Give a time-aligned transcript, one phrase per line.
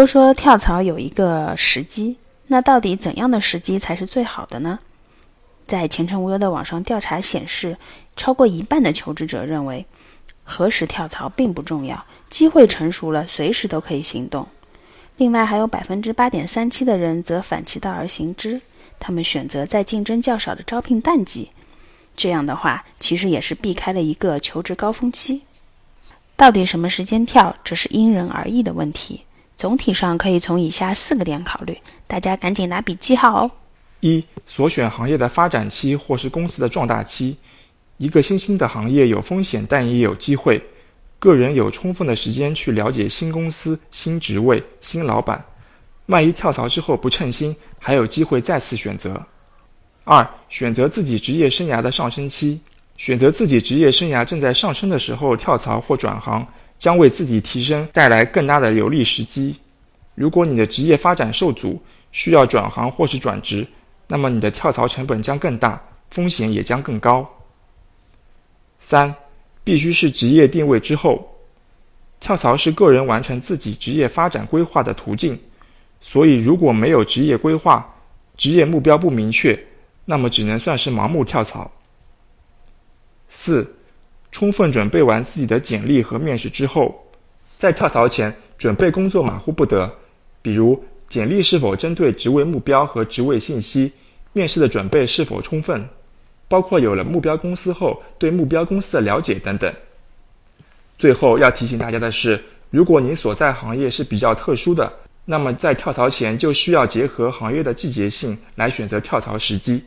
[0.00, 4.78] 都说跳槽有一个时机，那到底怎样的时机才是最好的呢？
[5.66, 7.76] 在前程无忧的网上调查显示，
[8.16, 9.84] 超过一半的求职者认为，
[10.42, 14.48] 何时跳槽并不重要，机会成熟了，随时都可以行动。
[15.18, 18.58] 另外，还有百分之八点三七的人则反其道而行之，
[18.98, 21.50] 他们选择在竞争较少的招聘淡季。
[22.16, 25.42] 这样的话，其实也是避开了一个求职高峰期。
[26.38, 29.20] 到底什么时间跳，这是因人而异的问题。
[29.60, 31.76] 总体上可以从以下四个点考虑，
[32.06, 33.50] 大家赶紧拿笔记好哦。
[34.00, 37.36] 一、所选行业的发展期或是公司的壮大期。
[37.98, 40.58] 一个新兴的行业有风险，但也有机会。
[41.18, 45.44] 个人有充分的时间去了解新公司、新职位、新老板。
[46.06, 49.22] 万一跳槽之后不称心，还有机会再次选择。
[50.04, 52.58] 二、选择自己职业生涯的上升期。
[52.96, 56.46] 选择自己职业生涯正在上升的时候跳槽或转行，
[56.80, 59.60] 将为自己提升带来更大的有利时机。
[60.16, 61.80] 如果你的职业发展受阻，
[62.10, 63.64] 需要转行或是转职。
[64.08, 67.28] 那么你的跳槽成本将更大，风险也将更高。
[68.80, 69.14] 三，
[69.62, 71.30] 必须是职业定位之后，
[72.18, 75.38] 跳槽是个人完成自己职业发展规划的途径，
[76.00, 77.94] 所以如果没有职业规划，
[78.36, 79.56] 职业目标不明确，
[80.06, 81.70] 那么只能算是盲目跳槽。
[83.28, 83.76] 四，
[84.32, 86.94] 充分准备完自己的简历和面试之后，
[87.58, 89.90] 在跳槽前准备工作马虎不得，
[90.40, 93.92] 比如简历是否针对职位目标和职位信息。
[94.32, 95.84] 面试的准备是否充分？
[96.46, 99.72] 包括有了目标公司后对目标公司的了解等等。
[100.98, 104.92] 最后要提醒大家的是，如果您所在行业是比较特殊的，
[105.24, 109.82] 那么在跳槽前就需要结合行业的季节性来选择跳槽时机。